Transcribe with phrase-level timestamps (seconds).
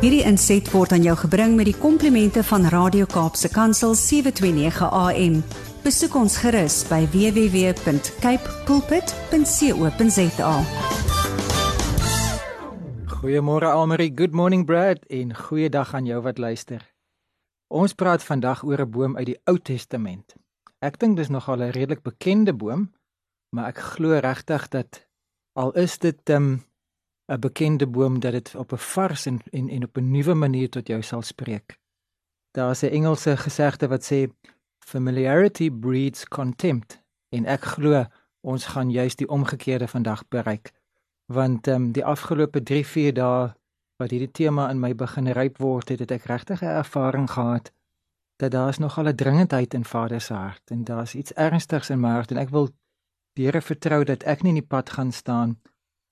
[0.00, 5.34] Hierdie inset word aan jou gebring met die komplimente van Radio Kaapse Kansel 729 AM.
[5.84, 10.54] Besoek ons gerus by www.cape pulpit.co.za.
[13.12, 16.80] Goeiemôre Almarie, good morning Brad en goeiedag aan jou wat luister.
[17.68, 20.32] Ons praat vandag oor 'n boom uit die Ou Testament.
[20.80, 22.88] Ek dink dis nogal 'n redelik bekende boom,
[23.52, 25.04] maar ek glo regtig dat
[25.52, 26.64] al is dit 'n um,
[27.30, 30.68] 'n bekende boom dat dit op 'n vars en, en en op 'n nuwe manier
[30.68, 31.78] tot jou sal spreek.
[32.50, 34.28] Daar's 'n Engelse gesegde wat sê
[34.78, 38.04] familiarity breeds contempt en ek glo
[38.40, 40.72] ons gaan juist die omgekeerde vandag bereik
[41.26, 43.54] want ehm um, die afgelope 3-4 dae
[43.96, 47.72] wat hierdie tema in my begin ryp word het, het ek regtig 'n ervaring gehad
[48.36, 52.10] dat daar's nogal 'n dringendheid in Vader se hart en daar's iets ernstigs in my
[52.10, 52.68] hart en ek wil
[53.40, 55.60] Here vertrou dat ek nie in die pad gaan staan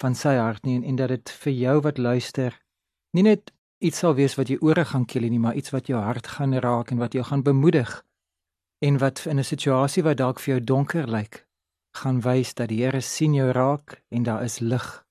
[0.03, 2.61] van sy hart nie en, en dat dit vir jou wat luister
[3.13, 6.01] nie net iets sal wees wat jou ore gaan kill nie, maar iets wat jou
[6.03, 8.03] hart gaan raak en wat jou gaan bemoedig
[8.79, 11.47] en wat in 'n situasie wat dalk vir jou donker lyk,
[11.97, 15.05] gaan wys dat die Here sien jou raak en daar is lig.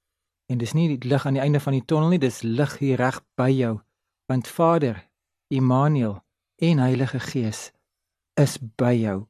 [0.47, 2.97] En dis nie die lig aan die einde van die tonnel nie, dis lig hier
[2.97, 3.81] reg by jou.
[4.27, 5.09] Want Vader,
[5.47, 6.23] Immanuel
[6.55, 7.72] en Heilige Gees
[8.35, 9.27] is by jou.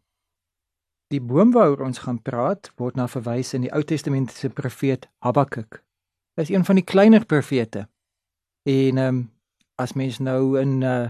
[1.07, 5.79] Die boom waaroor ons gaan praat word na verwys in die Ou Testamentiese profeet Habakuk.
[6.35, 7.85] Hy is een van die kleiner profete.
[8.67, 9.25] En ehm um,
[9.77, 11.09] as mens nou in uh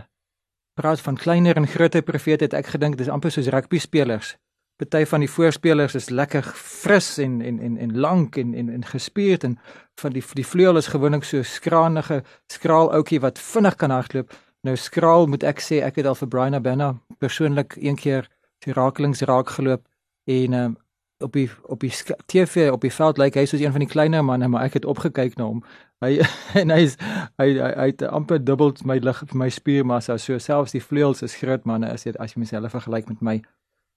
[0.77, 4.35] praat van kleiner en groter profete, het ek gedink dis amper soos rugby spelers.
[4.77, 8.85] Party van die voorspelers is lekker fris en en en en lank en en en
[8.85, 9.57] gespierd en
[10.01, 12.21] van die die vleuel is gewoonlik so skraanige
[12.53, 14.33] skraal ouetjie wat vinnig kan hardloop.
[14.61, 18.29] Nou skraal moet ek sê ek het al vir Brian Abena persoonlik een keer
[18.65, 19.85] die rakelings raak geloop
[20.27, 20.77] en um,
[21.17, 21.91] op die op die
[22.25, 24.79] TV op die veld lyk like, hy soos een van die kleiner manne maar ek
[24.79, 25.61] het opgekyk na hom.
[26.05, 26.19] Hy
[26.61, 26.97] en hy is
[27.41, 31.37] hy hy, hy het amper dubbel my lig my spiermassa so selfs die vleuels is
[31.41, 33.37] groot manne as jy as jy myself vergelyk met my.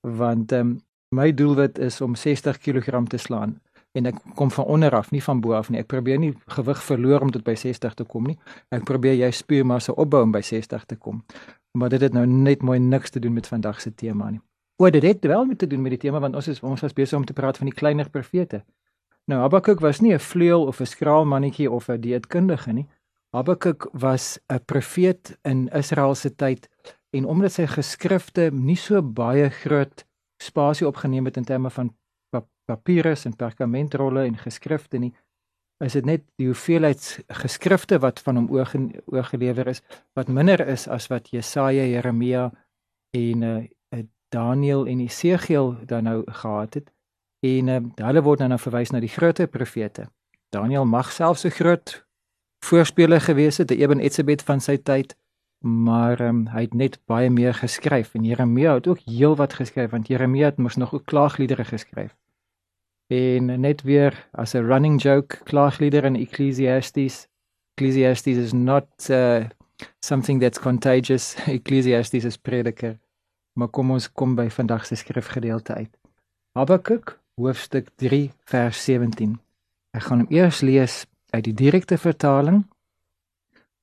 [0.07, 0.79] Want um,
[1.15, 3.59] my doelwit is om 60 kg te slaan
[3.99, 5.81] en ek kom van onder af nie van bo af nie.
[5.83, 8.39] Ek probeer nie gewig verloor om tot by 60 te kom nie.
[8.71, 11.25] Ek probeer jy spiermassa opbou om by 60 te kom.
[11.75, 14.41] Maar dit het nou net mooi niks te doen met vandag se tema nie
[14.81, 17.19] O, dit het wel te doen met die tema want ons is ons was besig
[17.19, 18.63] om te praat van die kleiner profete.
[19.29, 22.89] Nou Habakuk was nie 'n vleuel of 'n skraal mannetjie of 'n dieetkundige nie.
[23.37, 26.69] Habakuk was 'n profeet in Israel se tyd
[27.11, 30.05] en omdat sy geskrifte nie so baie groot
[30.43, 31.95] spasie opgeneem het in terme van
[32.65, 35.13] papierus en perkamentrolle en geskrifte nie,
[35.85, 38.49] is dit net die hoeveelheid geskrifte wat van hom
[39.07, 39.83] oorgelewer is
[40.15, 42.51] wat minder is as wat Jesaja, Jeremia
[43.11, 43.65] en uh,
[44.31, 46.93] Daniel en Esegiel dan nou gehad het.
[47.41, 50.09] En uh, hulle word nou, nou verwys na die groot profete.
[50.55, 52.01] Daniel mag self so groot
[52.65, 55.15] voorspeler gewees het, die Eben Etzebet van sy tyd,
[55.65, 60.09] maar um, hy het net baie meer geskryf en Jeremia het ook heelwat geskryf want
[60.09, 62.17] Jeremia het mos nog ook klaagliedere geskryf.
[63.11, 67.29] En net weer as 'n running joke, klaagliedere in Ecclesiastes.
[67.75, 69.45] Ecclesiastes is not uh,
[70.01, 71.35] something that's contagious.
[71.59, 72.99] Ecclesiastes is prediker.
[73.61, 75.93] Maar kom ons kom by vandag se skrifgedeelte uit.
[76.57, 79.35] Habakuk hoofstuk 3 vers 17.
[79.93, 81.05] Ek gaan hom eers lees
[81.35, 82.63] uit die direkte vertaling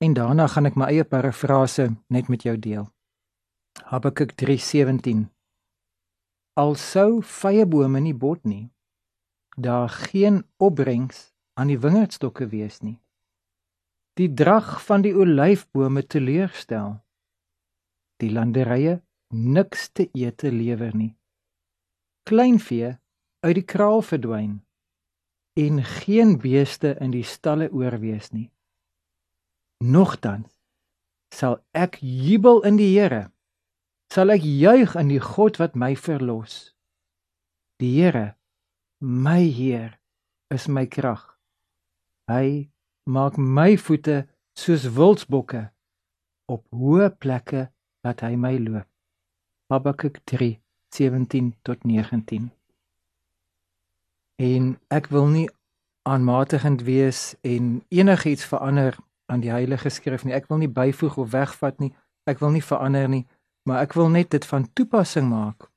[0.02, 2.90] en daarna gaan ek my eie parafrase net met jou deel.
[3.94, 5.28] Habakuk 3:17.
[6.58, 8.70] Alsou vrye bome nie bot nie,
[9.58, 12.98] daar geen opbrengs aan die wingerdstokke wees nie.
[14.18, 16.98] Die drag van die olyfbome teleurstel.
[18.18, 21.16] Die landerye niks te ete lewer nie.
[22.28, 22.98] Kleinvee
[23.46, 24.60] uit die kraal verdwyn
[25.58, 28.50] en geen beeste in die stalle oorwees nie.
[29.84, 30.52] Nogtans
[31.34, 33.28] sal ek jubel in die Here.
[34.14, 36.74] Sal ek juig in die God wat my verlos.
[37.82, 38.38] Die Here,
[39.02, 39.98] my Heer,
[40.54, 41.26] is my krag.
[42.32, 42.70] Hy
[43.08, 44.25] maak my voete
[44.57, 45.68] soos wildsbokke
[46.51, 47.68] op hoë plekke
[48.04, 48.88] laat hy my loop.
[49.68, 52.52] Habakuk 3:17 tot 19.
[54.36, 55.50] En ek wil nie
[56.08, 60.34] aanmatigend wees en enigiets verander aan die Heilige Skrif nie.
[60.34, 61.92] Ek wil nie byvoeg of wegvat nie.
[62.24, 63.25] Ek wil nie verander nie,
[63.68, 65.68] maar ek wil net dit van toepassing maak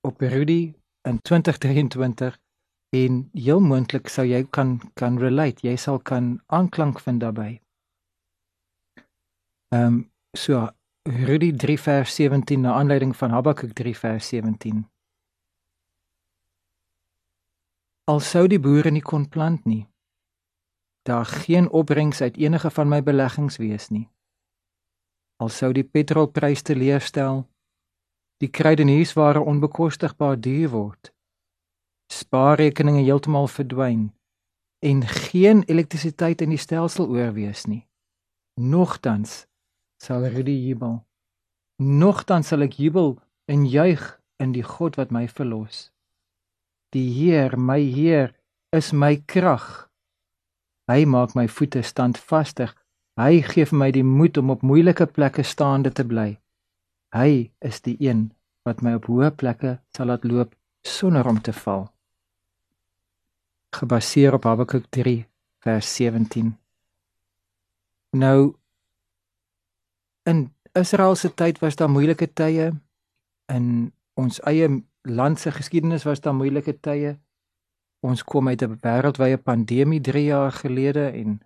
[0.00, 0.72] op Rudy
[1.08, 2.38] in 2023
[2.96, 5.66] en heel moontlik sou jy kan kan relate.
[5.66, 7.60] Jy sal kan aanklank vind daarbey.
[9.74, 9.98] Ehm um,
[10.36, 10.70] so
[11.08, 14.90] Rudy 3 vers 17 na aanleiding van Habakuk 3 vers 17.
[18.04, 19.88] Al sou die boere nie kon plant nie,
[21.08, 24.10] daar geen opbrengs uit enige van my beleggings wees nie.
[25.40, 27.48] Al sou die petrolprys teleurstel,
[28.36, 31.14] die kruideniersware onbekostigbaar duur word,
[32.12, 34.10] spaarrekeninge heeltemal verdwyn
[34.84, 37.86] en geen elektrisiteit in die stelsel oorwees nie.
[38.60, 39.46] Nogtans
[40.00, 41.00] sal Rudy jubel.
[41.76, 43.14] Nogtans sal ek jubel
[43.50, 44.02] en juig
[44.40, 45.90] in die God wat my verlos.
[46.96, 48.32] Die Heer, my Heer,
[48.72, 49.90] is my krag.
[50.90, 52.72] Hy maak my voete standvastig.
[53.20, 56.40] Hy gee vir my die moed om op moeilike plekke staande te bly.
[57.14, 58.30] Hy is die een
[58.66, 60.54] wat my op hoë plekke sal laat loop
[60.86, 61.88] sonder om te val.
[63.76, 65.20] Gebaseer op Habakuk 3
[65.62, 66.54] vers 17.
[68.18, 68.59] Nou
[70.22, 72.70] in Israel se tyd was daar moeilike tye
[73.50, 74.68] in ons eie
[75.02, 77.16] land se geskiedenis was daar moeilike tye.
[78.00, 81.40] Ons kom uit 'n wêreldwye pandemie 3 jaar gelede en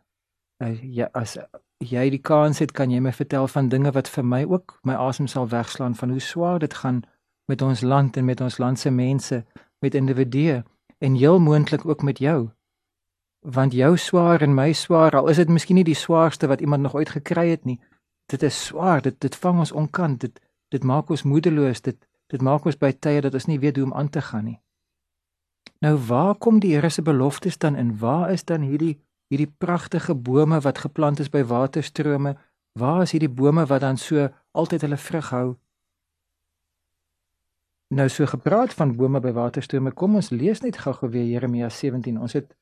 [0.63, 1.39] uh, ja, as
[1.79, 4.95] jy die kans het, kan jy my vertel van dinge wat vir my ook my
[4.95, 7.03] asem sal wegslaan van hoe swaar dit gaan
[7.47, 9.45] met ons land en met ons land se mense,
[9.81, 10.63] met individue
[10.99, 12.51] en heel moontlik ook met jou.
[13.41, 16.83] Want jou swaar en my swaar, al is dit miskien nie die swaarste wat iemand
[16.83, 17.81] nog ooit gekry het nie.
[18.27, 21.99] Dit is swaar, dit dit vang ons onkant, dit dit maak ons moedeloos, dit
[22.33, 24.61] dit maak ons by tye dat ons nie weet hoe om aan te gaan nie.
[25.85, 27.99] Nou waar kom die Here se beloftes dan in?
[27.99, 28.97] Waar is dan hierdie
[29.29, 32.35] hierdie pragtige bome wat geplant is by waterstrome?
[32.79, 35.47] Waar is hierdie bome wat dan so altyd hulle vrug hou?
[37.95, 42.19] Nou so gepraat van bome by waterstrome, kom ons lees net gou-gou weer Jeremia 17.
[42.19, 42.55] Ons het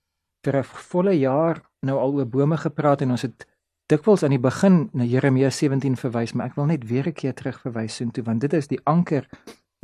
[0.45, 3.47] vir 'n volle jaar nou al oor bome gepraat en ons het
[3.93, 7.35] dikwels aan die begin na Jeremia 17 verwys, maar ek wil net weer 'n keer
[7.35, 9.29] terug verwys soontoe want dit is die anker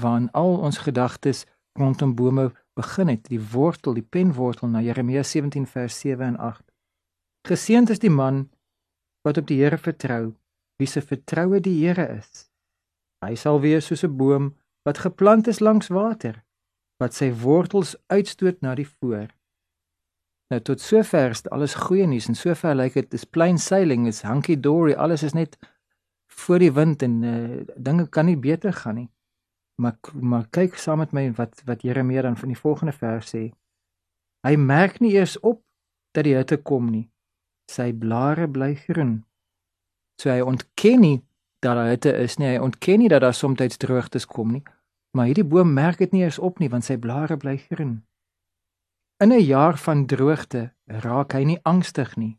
[0.02, 1.44] waarin al ons gedagtes
[1.78, 6.64] rondom bome begin het, die wortel, die penwortel na Jeremia 17 vers 7 en 8.
[7.48, 8.48] Geseënd is die man
[9.26, 10.34] wat op die Here vertrou,
[10.78, 12.50] wie se vertroue die Here is.
[13.24, 14.54] Hy sal wees soos 'n boom
[14.86, 16.44] wat geplant is langs water,
[17.02, 19.28] wat sy wortels uitstoot na die voor.
[20.48, 24.22] Nou tot sover is alles goeie nuus en sover lyk dit is plain sailing, is
[24.24, 25.58] hunky dory, alles is net
[26.40, 29.08] voor die wind en uh, dinge kan nie beter gaan nie.
[29.82, 33.44] Maar maar kyk saam met my wat wat Jeremia dan van die volgende vers sê.
[34.46, 35.60] Hy merk nie eers op
[36.16, 37.10] dat die hitte kom nie.
[37.70, 39.18] Sy blare bly groen.
[40.18, 41.18] So hy ontken nie
[41.60, 42.54] dat daar hitte is nie.
[42.54, 44.64] Hy ontken nie dat daar soms droogtes kom nie.
[45.12, 47.98] Maar hierdie boom merk dit nie eers op nie want sy blare bly groen.
[49.20, 52.38] In 'n jaar van droogte raak hy nie angstig nie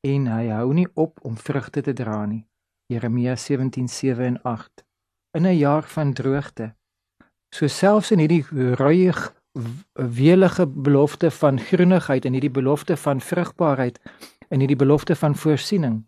[0.00, 2.46] en hy hou nie op om vrugte te dra nie.
[2.86, 4.84] Jeremia 17:7 en 8
[5.32, 6.74] in 'n jaar van droogte.
[7.50, 8.44] So selfs in hierdie
[8.74, 9.34] ruig
[9.92, 14.00] welige belofte van groenigheid en hierdie belofte van vrugbaarheid
[14.48, 16.04] en hierdie belofte van voorsiening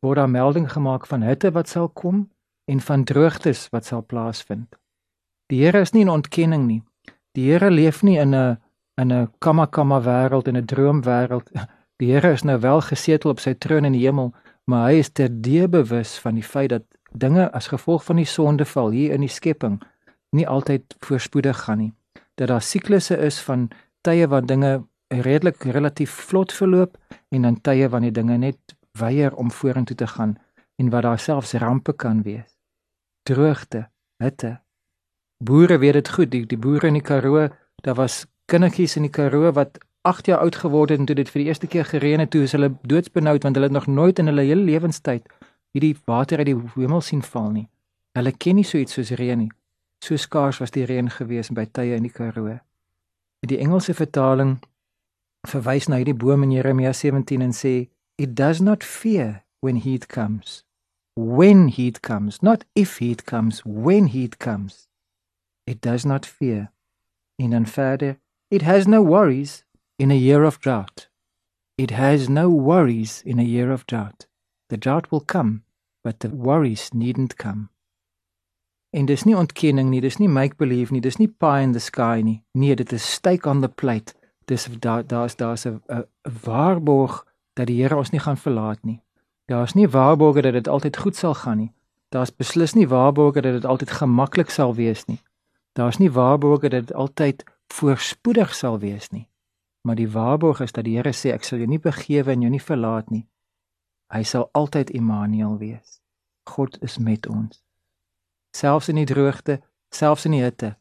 [0.00, 2.30] word daar melding gemaak van hitte wat sal kom
[2.64, 4.78] en van droogtes wat sal plaasvind.
[5.46, 6.82] Die Here is nie in ontkenning nie.
[7.32, 8.58] Die Here leef nie in 'n
[8.98, 11.50] in 'n kamakama wêreld en 'n droomwêreld.
[11.96, 14.34] Die Here is nou wel gesetel op sy troon in die hemel,
[14.64, 18.90] maar hy is terdee bewus van die feit dat dinge as gevolg van die sondeval
[18.90, 19.82] hier in die skepping
[20.30, 21.92] nie altyd voorspoedig gaan nie.
[22.34, 26.98] Dat daar siklusse is van tye waar dinge redelik relatief vlot verloop
[27.28, 28.58] en dan tye wanneer dinge net
[28.98, 30.36] weier om vorentoe te gaan
[30.76, 32.58] en waar daar selfs rampe kan wees.
[33.22, 33.88] Droogte,
[34.22, 34.60] hitte.
[35.44, 37.48] Boere weet dit goed, die, die boere in die Karoo,
[37.82, 39.78] daar was kindertjies in die Karoo wat
[40.08, 42.46] 8 jaar oud geword het en toe dit vir die eerste keer gereën het, toe
[42.46, 45.26] is hulle doodsbenoud want hulle het nog nooit in hulle hele lewenstyd
[45.76, 47.66] hierdie water uit die hemel sien val nie.
[48.16, 49.50] Hulle ken nie so iets soos reën nie.
[50.00, 52.56] So skaars was die reën gewees by tye in die Karoo.
[53.46, 54.58] Die Engelse vertaling
[55.46, 57.74] verwys na hierdie boom in Jeremia 17 en sê
[58.18, 60.64] it does not fear when heat comes.
[61.18, 64.88] When heat comes, not if heat comes, when heat comes.
[65.66, 66.70] It does not fear.
[67.36, 68.18] En dan verder,
[68.50, 69.64] it has no worries
[69.98, 71.08] in a year of drought.
[71.76, 74.26] It has no worries in a year of drought.
[74.68, 75.62] The drought will come,
[76.02, 77.68] but the worries needn't come.
[78.90, 81.80] En dis nie ontkenning nie, dis nie make believe nie, dis nie pie in the
[81.80, 82.42] sky nie.
[82.54, 84.14] Nee, dit is stake on the plate.
[84.48, 85.82] Dis daar daar's daar's 'n
[86.44, 89.02] waarborg dat die Here ons nie gaan verlaat nie.
[89.46, 91.72] Daar's nie waarborge dat dit altyd goed sal gaan nie.
[92.08, 95.20] Daar's beslis nie waarborge dat dit altyd gemaklik sal wees nie.
[95.72, 99.28] Daar's nie waarborge dat dit altyd voorspoedig sal wees nie.
[99.86, 102.50] Maar die waarborg is dat die Here sê ek sal jou nie begewe en jou
[102.50, 103.26] nie verlaat nie.
[104.12, 106.00] Hy sal altyd Immanuel wees.
[106.48, 107.62] God is met ons.
[108.56, 109.60] Selfs in die droogte,
[109.92, 110.76] selfs in die hitte.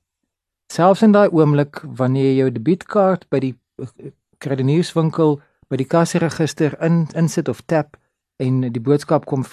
[0.72, 3.53] Selfs in daai oomblik wanneer jy jou debietkaart by die
[3.84, 4.12] eh,
[4.44, 7.98] kredietwinkel by die kasseregister in insit of tap
[8.39, 9.44] en die boodskap kom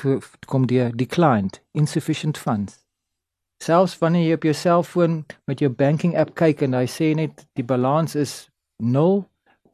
[0.47, 2.84] kom deur declined insufficient funds.
[3.65, 7.47] Selfs wanneer jy op jou selfoon met jou banking app kyk en hy sê net
[7.57, 8.33] die balans is
[8.83, 9.23] 0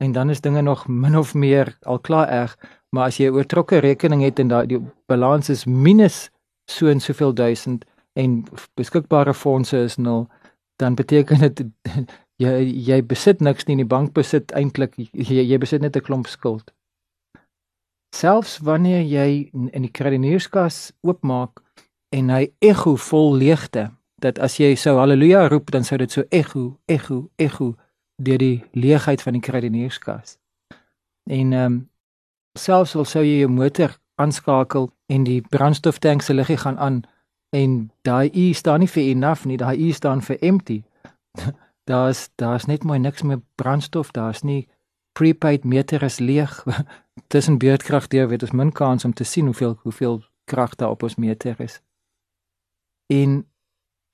[0.04, 2.54] en dan is dinge nog min of meer al klaar erg,
[2.94, 6.30] maar as jy 'n oortrokke rekening het en daai die balans is minus
[6.70, 8.44] so en soveel duisend en
[8.76, 10.28] beskikbare fondse is 0,
[10.78, 11.66] dan beteken dit
[12.44, 12.54] jy
[12.88, 16.26] jy besit niks nie in die bank besit eintlik jy, jy besit net 'n klomp
[16.26, 16.70] skuld.
[18.14, 21.62] Selfs wanneer jy in die kredieteurskas oopmaak
[22.10, 23.90] en hy ego vol leegte
[24.20, 27.74] dat as jy sou haleluja roep dan sou dit so ego ego ego
[28.20, 30.36] deur die leegheid van die kredieteurskas.
[31.30, 31.78] En ehm um,
[32.58, 37.02] selfs al sou jy jou motor aanskakel en die brandstoftank se liggie gaan aan
[37.50, 40.82] en daai u staan nie vir enough nie, daai u staan vir empty.
[41.90, 44.68] daar's daar's net mooi niks meer brandstof, daar's nie
[45.12, 46.64] prepaid meter is leeg.
[47.32, 51.02] Tussen beurtkrag deur weet ons min kans om te sien hoeveel hoeveel krag daar op
[51.02, 51.80] ons meter is.
[53.10, 53.50] En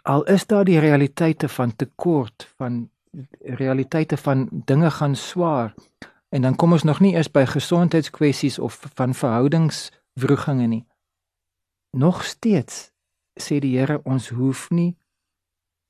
[0.03, 2.91] al is daar die realiteite van tekort van
[3.41, 5.75] realiteite van dinge gaan swaar
[6.29, 10.87] en dan kom ons nog nie eers by gesondheidskwessies of van verhoudingswroeginge nie.
[11.91, 12.93] Nog steeds
[13.41, 14.97] sê die Here ons hoef nie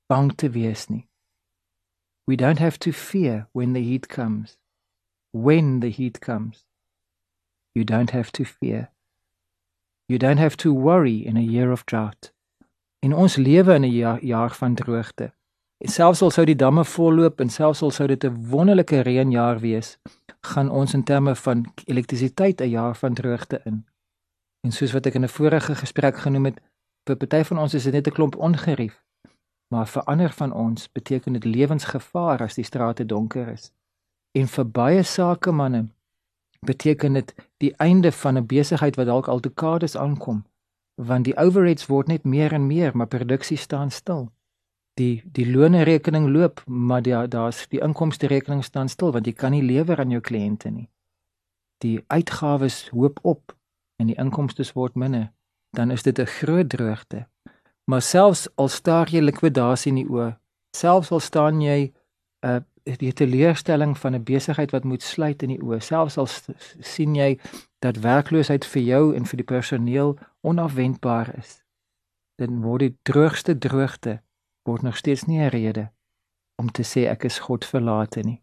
[0.06, 1.08] bang te wees nie.
[2.26, 4.58] We don't have to fear when the heat comes.
[5.30, 6.66] When the heat comes,
[7.72, 8.90] you don't have to fear.
[10.08, 12.32] You don't have to worry in a year of drought.
[12.98, 15.32] In ons lewe in 'n jaar, jaar van droogte.
[15.84, 19.60] En selfs al sou die damme volloop en selfs al sou dit 'n wonderlike reënjaar
[19.60, 19.98] wees,
[20.40, 23.86] gaan ons in terme van elektrisiteit 'n jaar van droogte in.
[24.60, 26.60] En soos wat ek in 'n vorige gesprek genoem het,
[27.06, 29.06] vir party van ons is dit net 'n klomp ongerief
[29.68, 33.72] maar vir ander van ons beteken dit lewensgevaar as die strate donker is.
[34.32, 35.86] En vir baie sakemanne
[36.66, 40.44] beteken dit die einde van 'n besigheid wat dalk al dekades aankom,
[40.96, 44.30] want die overheads word net meer en meer, maar produksie staan stil.
[44.96, 49.32] Die die loone rekening loop, maar daar daar's die inkomste rekening staan stil want jy
[49.32, 50.88] kan nie lewer aan jou kliënte nie.
[51.84, 53.56] Die uitgawes hoop op
[54.00, 55.32] en die inkomste word minder,
[55.76, 57.26] dan is dit 'n groot droogte
[57.86, 60.32] Maar selfs al staar jy likwidasie in die oë,
[60.74, 61.92] selfs al staan jy
[62.42, 66.28] 'n uh, die teleurstelling van 'n besigheid wat moet sluit in die oë, selfs al
[66.80, 67.38] sien jy
[67.78, 71.62] dat werkloosheid vir jou en vir die personeel onafwendbaar is,
[72.38, 74.20] dan word die droogste droogte
[74.62, 75.90] word nog steeds nie 'n rede
[76.56, 78.42] om te sê ek is God verlate nie.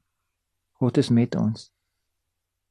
[0.72, 1.72] God is met ons.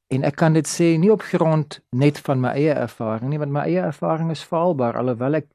[0.07, 3.51] En ek kan dit sê nie op grond net van my eie ervaring nie, want
[3.51, 5.47] my eie ervaring is faalbaar alhoewel ek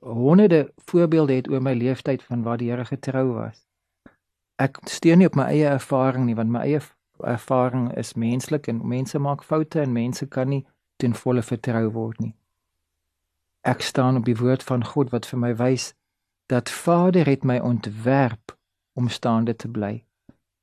[0.00, 3.65] honderde voorbeelde het oor my leeftyd van waar die Here getrou was.
[4.56, 6.80] Ek steun nie op my eie ervaring nie want my eie
[7.20, 10.64] ervaring is menslik en mense maak foute en mense kan nie
[10.96, 12.34] ten volle vertrou word nie.
[13.66, 15.92] Ek staan op die woord van God wat vir my wys
[16.48, 18.56] dat Vader het my ontwerp
[18.94, 20.04] om staande te bly.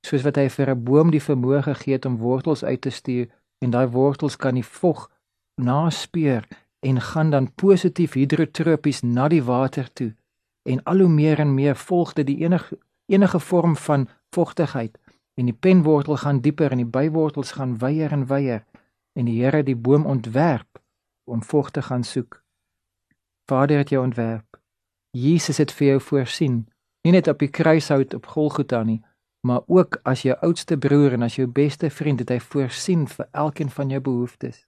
[0.08, 3.28] Soos wat hy vir 'n boom die vermoë gegee het om wortels uit te stuur
[3.62, 5.10] en daai wortels kan die vog
[5.56, 6.48] naspeur
[6.80, 10.16] en gaan dan positief hidrotropies na die water toe
[10.64, 12.78] en al hoe meer en meer volg dit die enige
[13.14, 14.98] enige vorm van vogtigheid
[15.40, 18.66] en die penwortel gaan dieper en die bywortels gaan wyer en wyer
[19.14, 20.82] en die Here die boom ontwerp
[21.24, 22.42] om vog te gaan soek.
[23.46, 24.60] Vader het jou ontwerp.
[25.12, 26.66] Jesus het vir jou voorsien,
[27.04, 29.02] nie net op die kruishout op Golgotha nie,
[29.48, 33.28] maar ook as jou oudste broer en as jou beste vriend het hy voorsien vir
[33.32, 34.64] elkeen van jou behoeftes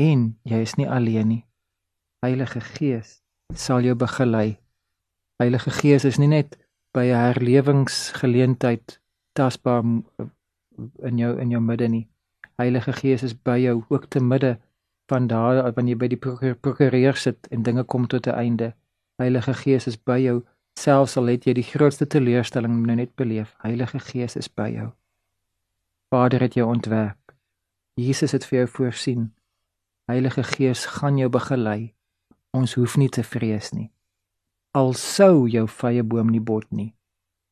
[0.00, 1.42] en jy is nie alleen nie.
[2.24, 3.20] Heilige Gees
[3.56, 4.58] sal jou begelei.
[5.40, 6.56] Heilige Gees is nie net
[6.92, 9.00] by 'n herlewingsgeleentheid
[9.32, 9.84] tasbaar
[11.08, 12.08] in jou in jou midde nie.
[12.56, 14.58] Heilige Gees is by jou ook te midde
[15.08, 18.74] van daar wanneer jy by die prokureur sit en dinge kom tot 'n einde.
[19.16, 20.42] Heilige Gees is by jou
[20.74, 23.54] selfs al het jy die grootste teleurstelling nou net beleef.
[23.58, 24.90] Heilige Gees is by jou.
[26.10, 27.32] Vader het jou ontwerp.
[27.94, 29.34] Jesus het vir jou voorsien.
[30.06, 31.94] Heilige Gees gaan jou begelei.
[32.50, 33.90] Ons hoef nie te vrees nie.
[34.72, 36.92] Al sou jou vrye boom nie bot nie,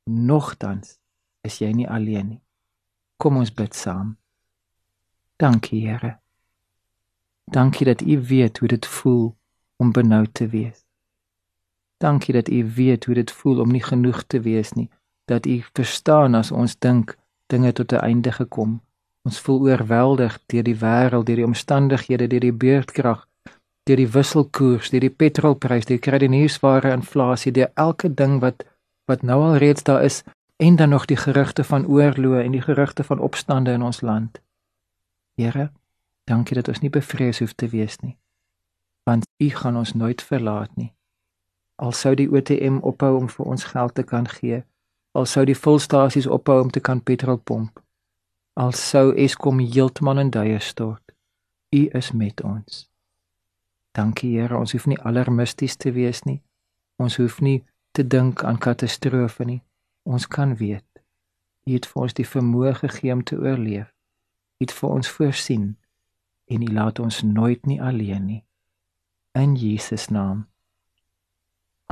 [0.06, 0.98] nogtans
[1.42, 2.42] is jy nie alleen nie.
[3.18, 4.16] Kom ons bid saam.
[5.38, 6.18] Dankie, Here.
[7.50, 9.37] Dankie dat U weet hoe dit voel
[9.76, 10.84] om benoud te wees.
[11.98, 14.90] Dankie dat U weet hoe dit voel om nie genoeg te wees nie,
[15.25, 18.80] dat U verstaan as ons dink dinge tot 'n einde gekom
[19.28, 23.26] Ons voel oorweldig deur die wêreld, deur die omstandighede, deur die beurtkrag,
[23.88, 28.66] deur die wisselkoers, deur die petrolprys, deur kredietnuusware inflasie, deur elke ding wat
[29.09, 30.21] wat nou al reeds daar is
[30.61, 34.40] en dan nog die gerugte van oorloë en die gerugte van opstande in ons land.
[35.40, 35.71] Here,
[36.28, 38.18] dankie dat ons nie bevrees hoef te wees nie.
[39.09, 40.92] Want U gaan ons nooit verlaat nie.
[41.80, 44.61] Al sou die ATM ophou om vir ons geld te kan gee,
[45.16, 47.80] al sou die volstasies ophou om te kan petrol pomp,
[48.59, 51.14] al sou Eskom heeltemal in duie stort,
[51.73, 52.88] U is met ons.
[53.98, 56.38] Dankie Here, ons hoef nie alarmisties te wees nie.
[57.02, 57.64] Ons hoef nie
[57.96, 59.62] te dink aan katastrofe nie.
[60.06, 60.84] Ons kan weet
[61.68, 63.90] U het vir ons die vermoë gegee om te oorleef.
[64.56, 65.66] U het vir ons voorsien
[66.48, 68.40] en U laat ons nooit nie alleen nie.
[69.36, 70.46] In Jesus naam.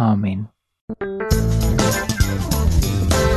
[0.00, 0.48] Amen.